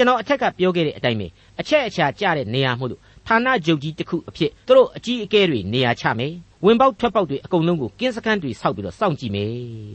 [0.00, 1.26] ကျွန်တော်အထက်ကပြောခဲ့တဲ့အတိုင်းပဲ
[1.60, 6.32] အချက်အချာကျတဲ့နေရာမို့လို့ဌာနချုပ်ကြီးတစ်ခုအဖြစ်သူတို့အကြီးအကဲတွေနေရာချမယ်
[6.64, 9.50] ဝင်ပေါက်ထွက်ပေါက်တွေအကုန်လုံးကိုကင်းစခန်းတွေဆောက်ပြီးတော့စောင့်ကြည့်မယ်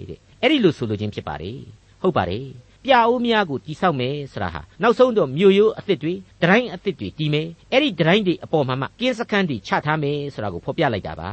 [0.09, 1.59] တဲ့အဲ့ဒီလိုဆိုလိုခြင်းဖြစ်ပါတယ်
[2.01, 2.45] ဟုတ်ပါတယ်
[2.83, 11.31] ပြအိုးများကိုတိဆောက်မယ်ဆိုတာဟာနောက်ဆုံးတော့မြို့ရိုးအသစ်တွေဒတိုင်းအသစ်တွေတီးမယ်အဲ့ဒီဒတိုင်းတွေအပေါ်မှာမှကင်းစခန်းတွေချထားမယ်ဆိုတာကိုဖော်ပြလိုက်တာပါ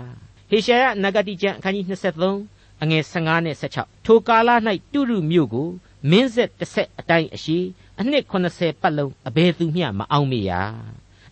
[0.50, 1.86] ဟေရှာယနဂတိကျမ်းအခန်းကြီး
[2.32, 4.50] 23အငယ်15နဲ့16ထိုကာလ၌
[4.92, 5.68] တုရုမြို့ကို
[6.10, 7.58] မင်းဆက်တစ်ဆက်အတိုင်းအရှိ
[8.00, 10.52] အနှစ်80ပတ်လုံးအဘယ်သူမျှမအောင်မေရ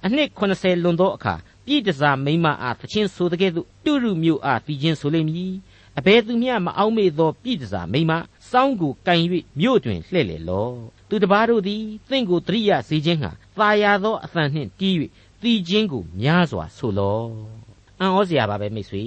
[0.04, 1.34] အနှစ်80လွန်သောအခါ
[1.66, 5.54] ပြည်တစားမိမအားသချင်းဆိုတဲ့ကဲ့သို့တုရုမြို့အားတည်ခြင်းဆိုလိမ့်မည်
[5.98, 8.12] အဘယ်သူမျှမအောင်မေသောပြည်တစားမိမ
[8.50, 9.20] စောင်းကိုကင်၍
[9.60, 10.70] မြို့တွင်လှဲ့လေလော
[11.08, 14.94] သူတပားတို့သည်သင်ကိုတရိယစေခြင်းဟာตาရသောအသံနှင့်တီး၍
[15.42, 17.24] တည်ခြင်းကိုများစွာဆိုလော
[18.00, 19.04] အံ့ဩစရာပါပဲမိတ်ဆွေ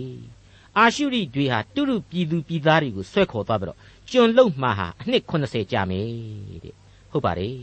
[0.78, 3.78] အာရှုရိတွေဟာတုရုပြည်သူပြည်သားတွေကိုဆွဲခေါ်သွားပြီးတော့
[4.10, 6.08] ကျွန်လုံမှာဟာအနှစ်80ကြာမယ်
[6.63, 6.76] တဲ့
[7.13, 7.58] ဟုတ်ပါတယ်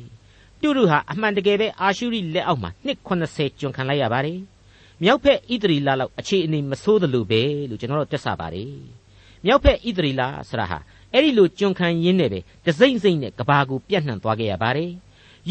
[0.62, 4.38] တုရုဟာအမှန်တကယ်ပဲအာရှုရိလက်အောက်မှာနှစ်80ကျွန်ခံလိုက်ရပါတယ်
[5.02, 8.72] မြောက်ဖက်ဣသရီလလောက်အခြေအနေမဆိုးသလိုပဲလို့ကျွန်တော်တို့တက်ဆပါတယ်
[9.44, 10.78] မြောက်ဖက်ဣသရီလဆိုတာဟာ
[11.12, 14.90] အဲ့ဒီလိုကျွန်ခံရင်းနဲ့ပဲတစိမ့်စိမ့်နဲ့ကဘာကိုပြန့်နှံ့သွားခဲ့ရပါတယ်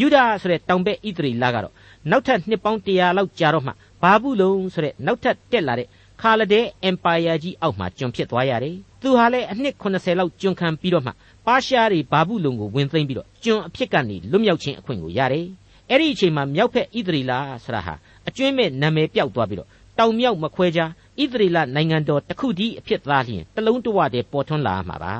[0.00, 1.74] ယူဒာဆိုတဲ့တောင်ဘက်ဣသရီလကတော့
[2.10, 5.88] နောက်ထပ်နှစ်ပေါင်း100လောက်ကြာတော့မှဘာဘူးလုံဆိုတဲ့နောက်ထပ်တက်လာတဲ့
[6.20, 11.12] ခါလဒဲအင်ပါယာကြီးအောက်မှာကျွန်ဖြစ်သွားရတယ်သူဟာလည်းအနှစ်80လောက်ကျွန်ခံပြီးတော့မှ
[11.46, 15.46] ပါရှားတွေဘာဘူးလုံကိုဝင်သိမ့်ပြီးတော့ကျွန်အဖြစ်ကနေလွတ်မြောက်ခြင်းအခွင့်ကိုရတယ်
[15.90, 17.32] အဲ့ဒီအချိန်မှာမြောက်ဖက်ဣသရီလ
[17.64, 17.94] ဆရာဟာ
[18.28, 20.90] အကျွင်းမဲ့နာမည်ပြောက်သွားပြီးတော့တောင်မြောက်မခွဲခြား
[21.22, 25.14] ဣသရေလနိုင်ငံတော်တစ်ခုတည်းအဖြစ်သားလျင်တလုံးတဝတည်းပေါ်ထွန်းလာမှာပါ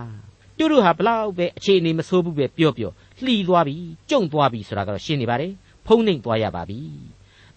[0.59, 2.91] တူတူဟာဘလောက်ပဲအခြေအနေမဆိုးဘူးပဲပြောပြော
[3.25, 3.77] လှီသွားပြီ
[4.11, 5.53] ကြုံသွားပြီဆိုတာကတော့ရှင်းနေပါတယ်
[5.87, 6.79] ဖုံးနှိမ်သွားရပါပြီ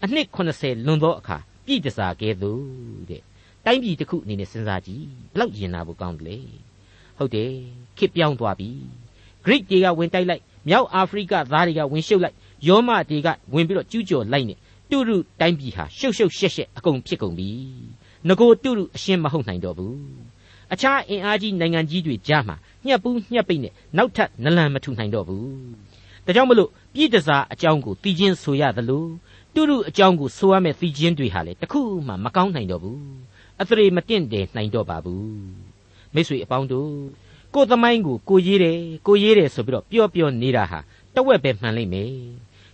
[0.03, 2.63] အနှစ်80လွန်သောအခါပြည်တစားကဲသို့
[3.09, 3.23] တဲ့
[3.65, 6.37] တိုင်းပြည်တစ်ခုအနေနဲ့စဉ်းစားကြည့်ဘလောက်ရင်နာဖို့ကောင်းတယ်လေ
[7.17, 7.51] ဟုတ်တယ်
[7.97, 8.69] ခေပြောင်းသွားပြီ
[9.45, 12.35] Greek တွေကဝင်တိုက်လိုက်မြောက်အာဖရိကသားတွေကဝင်ရှုပ်လိုက်
[12.67, 14.55] ယောမတွေကဝင်ပြီးတော့ကျူးကျော်လိုက်နေ
[14.89, 17.49] တုရုတိုင်းပြည်ဟာရှုပ်ရှုပ်ရှက်ရှက်အကုန်ဖြစ်ကုန်ပြီ
[18.27, 19.97] ငကိုတုရုအရှင်းမဟုတ်နိုင်တော့ဘူး
[20.73, 25.47] အခြားအင်အားကြီးနိုင်ငံကြီးတွေကြားမှာညှက်ပူးညှက်ပိတ်နဲ့နောက်ထပ်နလန်မထူနိုင်တော့ဘူး
[26.25, 29.05] ဒါကြောင့်မလို့ပြည်တစားအကြောင်းကိုသိချင်းဆိုရသလို
[29.53, 33.01] တုရုအကြောင်းကိုဆိုရမယ့်သိချင်းတွေဟာလေတခုမှမကောင်းနိုင်တော့ဘူး
[33.61, 35.27] အသရေမတင့်တယ်နိုင်တော့ပါဘူး
[36.13, 36.91] မိတ်ဆွေအပေါင်းတို့
[37.53, 40.79] ကိုသမိုင်းကိုကိုရေးတယ်ကိုရေးတယ်ဆိုပြီးတော့ပြောပြောနေတာဟာ
[41.15, 42.11] တဝက်ပဲမှန်လိမ့်မယ်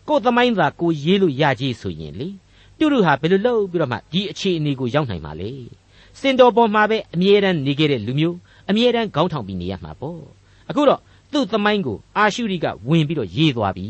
[0.07, 2.27] ကိုသမိုင်းသာကိုရေးလို့ရကြီးဆိုရင်လေ
[2.79, 5.51] တုရုဟာဘယ်လိုလုပ်ပြီးတော့မှဒီအခြေအနေကိုရောက်နိုင်မှာလဲ
[6.19, 8.37] စင်တော်ပေါ်မှာပဲအမြဲတမ်းနေခဲ့တဲ့လူမျိုး
[8.69, 10.21] အမြဲတမ်းခေါင်းထောင်ပြီးနေရမှာပေါ့
[10.69, 10.99] အခုတော့
[11.31, 13.87] သူ့သမိုင်းကိုအာရှုရိကဝင်ပြီးတော့ရေးသွားပြီ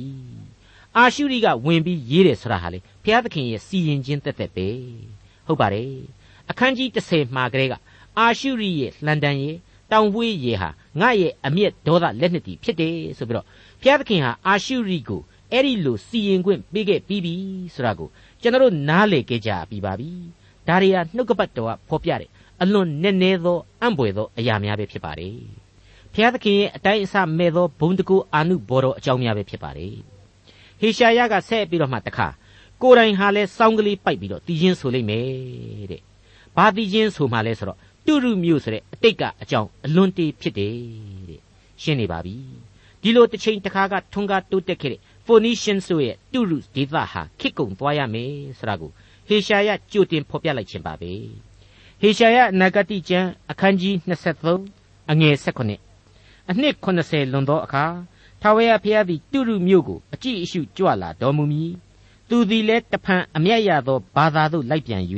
[0.97, 4.67] အာရှုရိကဝင်ပြီးရေးတယ်ဆိုတာဟာလေဘုရားသခင်ရဲ့စီရင်ခြင်းတက်တက်ပဲ
[5.47, 5.91] ဟုတ်ပါတယ်
[6.49, 7.73] အခန်းကြီး30မှာကလေးက
[8.17, 9.55] အာရှုရိရဲ့လှန်တန်ရဲ့
[9.91, 13.45] တောင်ပွေးရေဟာငါရဲ့အမျက်ဒေါသလက်နှစ်တီဖြစ်တယ်ဆိုပြီးတော့
[13.81, 17.33] ဘုရားသခင်ဟာအာရှုရိကိုအဲ့ဒီလိုစီရင်ခွင့်ပေးခဲ့ပြီးပြီ
[17.73, 18.09] ဆိုတာကို
[18.41, 20.09] ကျွန်တော်တို့နားလည်ခဲ့ကြပြီးပါပြီ
[20.67, 22.29] ဒါတွေဟာနှုတ်ကပတ်တော်ကဖော်ပြတယ်
[22.61, 25.35] အလွန်နည်းနည်းသောအံ့ဖွယ်သောအရာများပဲဖြစ်ပါတယ်
[26.13, 29.95] ဘုရားသခင်ရဲ့အတိုင်းအဆမဲ့သောဘုံတကူအာနုဘော်တော်အကြောင်းများပဲဖြစ်ပါတယ်
[30.79, 32.31] ဟေရှာယကဆက်ပြီးတော့မှတခါတ
[32.81, 36.01] ကိုယ်တိုင်ဟာလဲစောင်းကလေးပိုက်ပြီးတော့တီးချင်းဆိုလိုက်မယ်တဲ့
[36.59, 40.73] ဘာတီးချင်းဆိုမှလဲဆိုတော့တုရုမြို့ဆိုတဲ့အတိတ်ကအကြောင်းအလွန်တေးဖြစ်တယ်
[41.29, 41.41] တဲ့
[41.81, 42.35] ရှင်းနေပါပြီ
[43.01, 48.91] ဒီလိုတစ်ချိန်တစ်ခါကထွန်းကားတိုးတက်ခဲ့တဲ့ Phoenician ဆိုရဲ့တုရုဒေသဟာခစ်ကုံသွားရမယ်ဆိုတာကို
[49.27, 51.11] ဟေရှာယကြိုတင်ဖော်ပြလိုက်ခြင်းပါပဲ
[52.01, 53.95] ဟေရှာယနဂတိကျမ်းအခန်းကြီး
[54.49, 55.35] 23အငယ်
[55.95, 57.85] 18အနှစ်80လွန်သောအခါ
[58.41, 61.73] ထာဝရဘုရားသည်တုရုမြို့ကိုအကြည့်အရှုကြွလာတော်မူမည်
[62.29, 65.03] သူသည်လည်းတဖန်အမျက်ရသောဘာသာသို့လိုက်ပြန်၍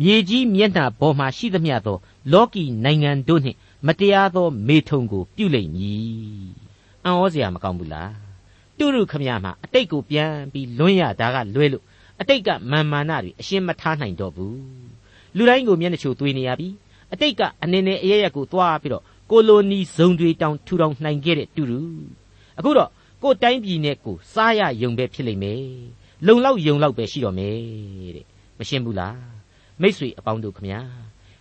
[0.00, 1.96] မြေကြီးမျက်နှာပေါ်မှရှိသမျှသော
[2.32, 6.50] လောကီနိုင်ငံတို့နှင့် မတရားသော မေထုံကိုပြုလိမ့်မည်
[7.04, 8.12] အံ့ဩစရာမကောင်းဘူးလား
[8.78, 11.84] တုရုခမရမှာအတိတ်ကိုပြန်ပြီးလွန်းရတာကလွဲလို့
[12.20, 14.60] အတိတ်ကမာမာနတွေအရှင်းမထားနိုင်တော့ဘူး
[15.36, 16.68] လူတိုင်းကိုမျက်နှာချိုသွေးနေရပြီ
[17.12, 21.80] အတိတ်ကအနေနဲ့အရရက်ကိုသွားပြီးတော့ကိုလိုနီဇုံတွေတောင်ထူထောင်နိုင်ခဲ့တဲ့တူတူ
[22.58, 22.90] အခုတော့
[23.22, 25.62] ကိုတိုင်းပြည်နဲ့ကိုစားရယုံပဲဖြစ်လိမ့်မယ်
[26.26, 27.56] လုံလောက်ယုံလောက်ပဲရှိတော့မယ်
[28.16, 28.26] တဲ့
[28.58, 29.41] မရှင်းဘူးလား
[29.82, 30.80] မိษွေအပေါင်းတို့ခမညာ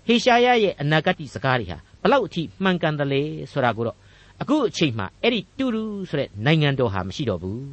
[0.08, 3.97] ဟေရှာယရဲ့အနာဂတ်စကားတွေဟာဘလောက်အထိမှန်ကန်တယ်လဲဆိုတာကိုတော့
[4.41, 7.63] အခုအချိန်မှအဲ့ဒီတူတူဆိုတဲ့နိုင်ငံတော်ဟာမရှိတော့ဘူး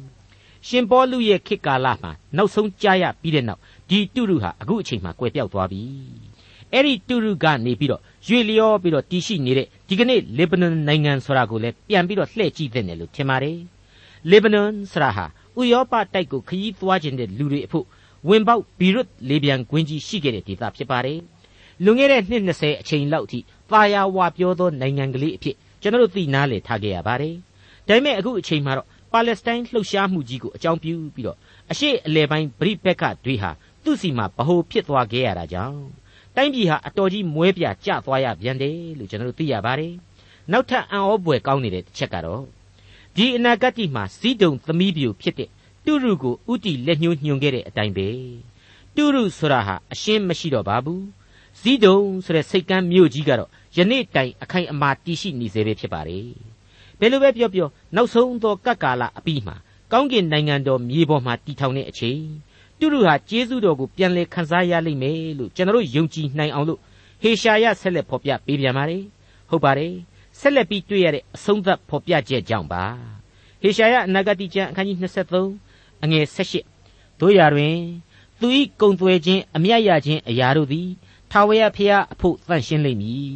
[0.67, 5.81] ရှင်ပေါလုရဲ့ခေတ်ကာလမှာနောက်ဆုံးကြားရပြီးတဲ့နောက်ဒီတူတူဟာအခုအချိန်မှကွယ်ပြောက်သွားပြီ
[6.73, 13.57] အဲ့ဒီတူတူကနေပြီးတော့ရွေလျောပြီးတော့တည်ရှိနေတဲ့ဒီကနေ့လေဘနွန်နိုင်ငံဆိုတာကိုလည်းပြန်ပြီးတော့လှည့်ကြည့်သင့်တယ်လို့ထင်ပါတယ်
[14.29, 15.25] လေဘနွန်ဆိုတာဟာ
[15.59, 17.85] ဥရောပတိုက်ကိုခရီးသွားခြင်းတဲ့လူတွေအဖို့
[18.27, 21.19] ဝင်ပေါက်ဘီရွတ်လေပြန်ကွင်းကြီးရှိခဲ့တဲ့ဒေသဖြစ်ပါတယ်
[21.83, 23.39] လွန်ခဲ့တဲ့နှစ်20အချိန်လောက်အထိ
[23.71, 27.35] ပါယာဝါပြောသောနိုင်ငံကလေးအဖြစ်ကျွန်တော်တို့သိနားလည်ထားခဲ့ရပါတယ်
[27.87, 31.37] ဒါပေမဲ့အခုအချိန်မှာတော့ပါလက်စတိုင်းလှုပ်ရှားမှုကြီးကိုအကြောင်းပြုပြီးတော့
[31.71, 33.51] အရှိအလဲပိုင်းဗြိဘက်ကတွေဟာ
[33.83, 35.79] သူ့စီမှာဗဟိုဖြစ်သွားခဲ့ရတာကြောင့်
[36.35, 39.93] တိုင်းပြည်ဟာအတော်ကြီးမွဲပြကျသွားရပြန်တယ်လို့ကျွန်တော်တို့သိရပါတယ်
[40.51, 42.43] နောက်ထပ်အံ့ဩပွေကောင်းနေတဲ့တစ်ချက်ကတော့
[43.15, 45.49] ဒီအနာဂတ်မှာစီးတုံသမီးပြူဖြစ်တဲ့
[45.89, 48.07] တုရုကိုဥတီလက်ညှိုးညွှန်ခဲ့တဲ့အတိုင်းပဲ
[48.95, 51.03] တုရုဆိုတာဟာအရှင်းမရှိတော့ပါဘူး
[51.59, 56.27] ဇီးတုံဆိုတဲ့စိတ်ကမ်းမြို့ကြီးကတော့ယနေ့တိုင်အခိုင်အမာတည်ရှိနေစေပဲဖြစ်ပါတယ်
[56.99, 59.55] ဘယ်လိုပဲပြောပြောနောက်ဆုံးသောကပ်ကာလအပြီးမှာ
[59.91, 62.21] ကောင်းကင်နိုင်ငံတော်မြေပေါ်မှာတည်ထောင်တဲ့အချိန်
[62.79, 66.79] တုရုဟာကျေးဇူးတော်ကိုပြန်လည်ခန်းစားရလိမ့်မယ်လို့ကျွန်တော်ယုံကြည်နိုင်အောင်လို့
[67.21, 69.03] ဟေရှာယဆက်လက်ဖော်ပြပေးပြန်ပါတယ်
[69.49, 69.93] ဟုတ်ပါတယ်
[70.39, 72.83] ဆက်လက်ပြီးတွေ့ရတဲ့အဆုံးသတ်ဖော်ပြချက်ကြောင့်ပါ
[73.61, 75.68] ဟေရှာယအနာဂတိကျမ်းအခန်းကြီး23
[76.03, 77.75] အငယ်18တို့ရာတွင်
[78.39, 78.47] သူ၏
[78.81, 80.89] ကုံသွဲခြင်းအမျက်ရခြင်းအရာတို့သည်
[81.31, 83.33] ထာဝရဘုရားအဖို့တန့်ရှင်းလိမ့်မည်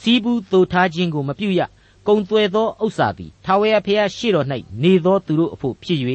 [0.00, 1.60] စီးပူးသိုထားခြင်းကိုမပြုရ
[2.06, 4.46] ကုံသွဲသောဥစ္စာသည်ထာဝရဘုရားရှေ့တော်၌
[4.82, 6.00] နေသောသူတို့အဖို့ဖြစ်၍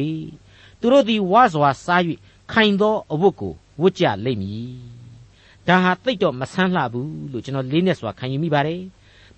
[0.80, 2.02] သူတို့သည်ဝါစွာစား၍
[2.52, 4.98] ခိုင်သောအဝတ်ကိုဝတ်ကြလိမ့်မည်
[5.66, 8.82] ဒါဟာသိတော့မဆန်းလှဘူးလို့ကျွန်တော်လေးနဲ့စွာခံယူမိပါတယ်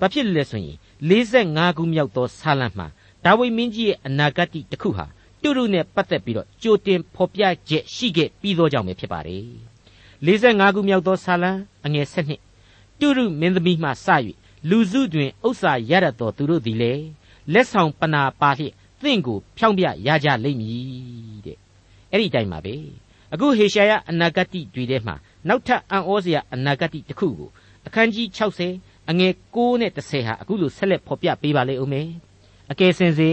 [0.00, 0.76] ဘာဖြစ်လဲဆိုရင်
[1.10, 2.86] 45ခုမြောက်သောဆာလံမှာ
[3.24, 5.06] ဒါဝိမင်းကြီးရဲ့အနာဂတ်တစ်ခုဟာ
[5.42, 9.44] တုရုနဲ့ပတ်သက်ပြီးတော့ကြိုတင်ဖော်ပြချက်ရှိခဲ့ပြီးသောကြောင့်ပဲဖြစ်ပါတယ်
[10.26, 11.52] 45ခုမြောက်သောဆာလံ
[11.86, 12.06] အငယ်
[12.52, 14.06] 7တုရုမင်းသမီးမှစ၍
[14.68, 16.92] လူစုတွင်ဥစ္စာရရတော်သူတို့သည်လေ
[17.52, 18.72] လက်ဆောင်ပနာပါလျက်
[19.02, 21.58] သင်ကိုဖြောင်းပြရကြလိမ့်မည်တဲ့
[22.10, 22.74] အဲ့ဒီတိုင်းပါပဲ
[23.32, 25.14] အခုဟေရှာယအနာဂတ်တွေထဲမှာ
[25.48, 27.50] နောက်ထပ်အံ့ဩစရာအနာဂတ်တစ်ခုကို
[27.86, 28.26] အခန်းကြီး
[28.68, 32.08] 60အငယ်9နဲ့10ဟာအခုလိုဆက်လက်ဖော်ပြပေးပါလိမ့်ဦးမယ်
[32.70, 33.30] အကယ်စင်စေ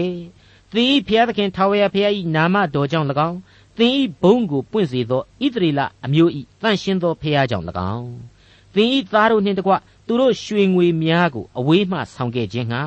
[0.74, 3.38] သင်၏ဘုရားသခင်ထာဝရဘုရား၏နာမတော်ကြောင့်၎င်း
[3.78, 6.30] သင်၏ဘုန်းကိုပွင့်စေသောဣသရေလအမျိုး၏
[6.62, 8.10] တန်ရှင်းသောဘုရားကြောင့်၎င်း
[8.74, 9.72] သင်၏သားတို့နှင့်တကွ
[10.06, 12.82] သူတို့ရွှေငွေများကိုအဝေးမှဆောင်ခဲ့ခြင်းငှာ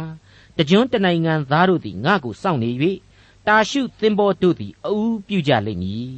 [0.58, 2.70] တကြွတနိုင်ငံသားတို့သည်ငါ့ကိုစောင့်နေ၍
[3.48, 6.14] တာရှုသင်္ဘောတို့သည်အူးပြုကြလိမ့်မည်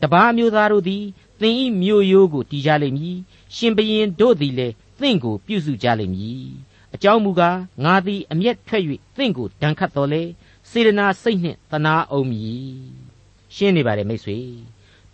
[0.00, 1.04] တပားမျိုးသားတို့သည်
[1.40, 3.16] သင်၏မြို့ရိုးကိုတည်ကြလိမ့်မည်
[3.56, 6.44] ရှင်ဘရင်တို့သည်လည်းသင်ကိုပြုစုကြလိမ့်မည်
[6.94, 8.82] အကြောင်းမူကားငါသည်အမျက်ထွက်၍
[9.16, 10.22] သင်ကိုဒဏ်ခတ်တော်လေ
[10.70, 12.64] စေရနာစိတ်နှင့်သနာအောင်မည်
[13.54, 14.38] ရှင်းနေပါတယ်မိတ်ဆွေ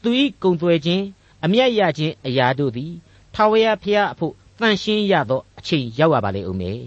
[0.02, 1.04] သူဤကုံသွဲခြင်း
[1.44, 2.92] အမျက်ရခြင်းအရာတို့သည်
[3.34, 6.80] ထာဝရဘုရားအဖို့တန်ရှင်းရသောအချိန်ရောက်ရပါလေဦးမယ်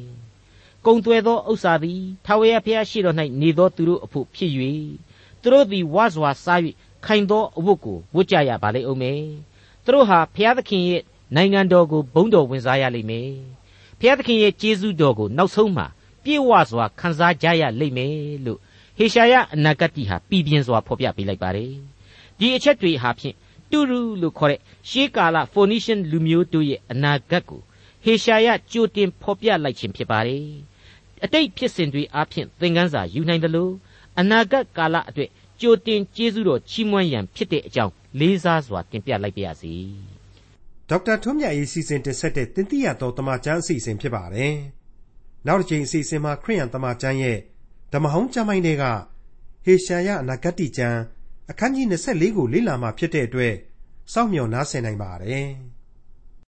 [0.86, 4.52] ကုံသွဲသောဥစ္စာသည်ထာဝရဘုရားရှိတော်၌နေသောသူတို့အဖို့ဖြစ်၍
[5.42, 6.60] သူတို့သည်ဝါစွာစား၍
[7.06, 9.22] ခိုင်သောအဝတ်ကိုဝတ်ကြရပါလေဦးမယ်
[9.84, 11.04] သူတို့ဟာဘုရားသခင်ရဲ့
[11.36, 13.30] နိုင်ငံတော်ကိုဘုန်းတော်ဝင်စားရလိမ့်မယ်
[14.00, 15.88] ဘုရားသခင်ရဲ့ကျေးဇူးတော်ကိုနောက်ဆုံးမှာ
[16.24, 18.14] ပြည့်ဝစွာခံစားကြရလိမ့်မယ်
[18.46, 18.60] လို့
[18.98, 21.74] ဟေရှာယအနာဂတ်ဟာပြည်ပြင်းစွာဖော်ပြပေးလိုက်ပါတယ်
[22.40, 23.36] ဒီအချက်တွေဟာဖြင့်
[23.72, 27.62] တူရူလို့ခေါ်တဲ့ရှေးကာလဖိုနီရှင်လူမျိုးတို့ရဲ့အနာဂတ်ကို
[28.04, 30.46] ဟေရှာယကြိုတင်ဖော်ပြလိုက်ခြင်းဖြစ်ပါတယ်
[31.24, 33.74] အတိတ်ဖြစ်စဉ်တွေအပြင်သင်ခန်းစာယူနိုင်တယ်လို့
[34.20, 35.30] အနာဂတ်ကာလအတွက်
[35.62, 39.76] ကြိုတင်ကျေးဇူးတော်ချီးမွမ်းရန်ဖြစ်တဲ့အကြောင်းလေးစားစွာတင်ပြလိုက်ပါရစေ
[40.90, 44.54] ဒေါက်တာထွန်းမြတ်ရေးစီစဉ်တင်ဆက်တဲ့တင်ပြရတော်တမချန်းအစီအစဉ်ဖြစ်ပါတယ်
[45.48, 47.38] နောက်တစ်ချိန်အစီအစဉ်မှာခရိယန်တမချန်းရဲ့
[47.94, 48.84] ဓမ္မဟောင်းကျမ်းပိုင်းတွေက
[49.66, 51.00] ဟေရှာယအနာဂတ်ကျမ်း
[51.50, 53.54] အခန်းကြီး24ကိုလေ့လာမှဖြစ်တဲ့အတွက်
[54.14, 55.50] စောင့်မျှော်နားဆင်နိုင်ပါတယ်။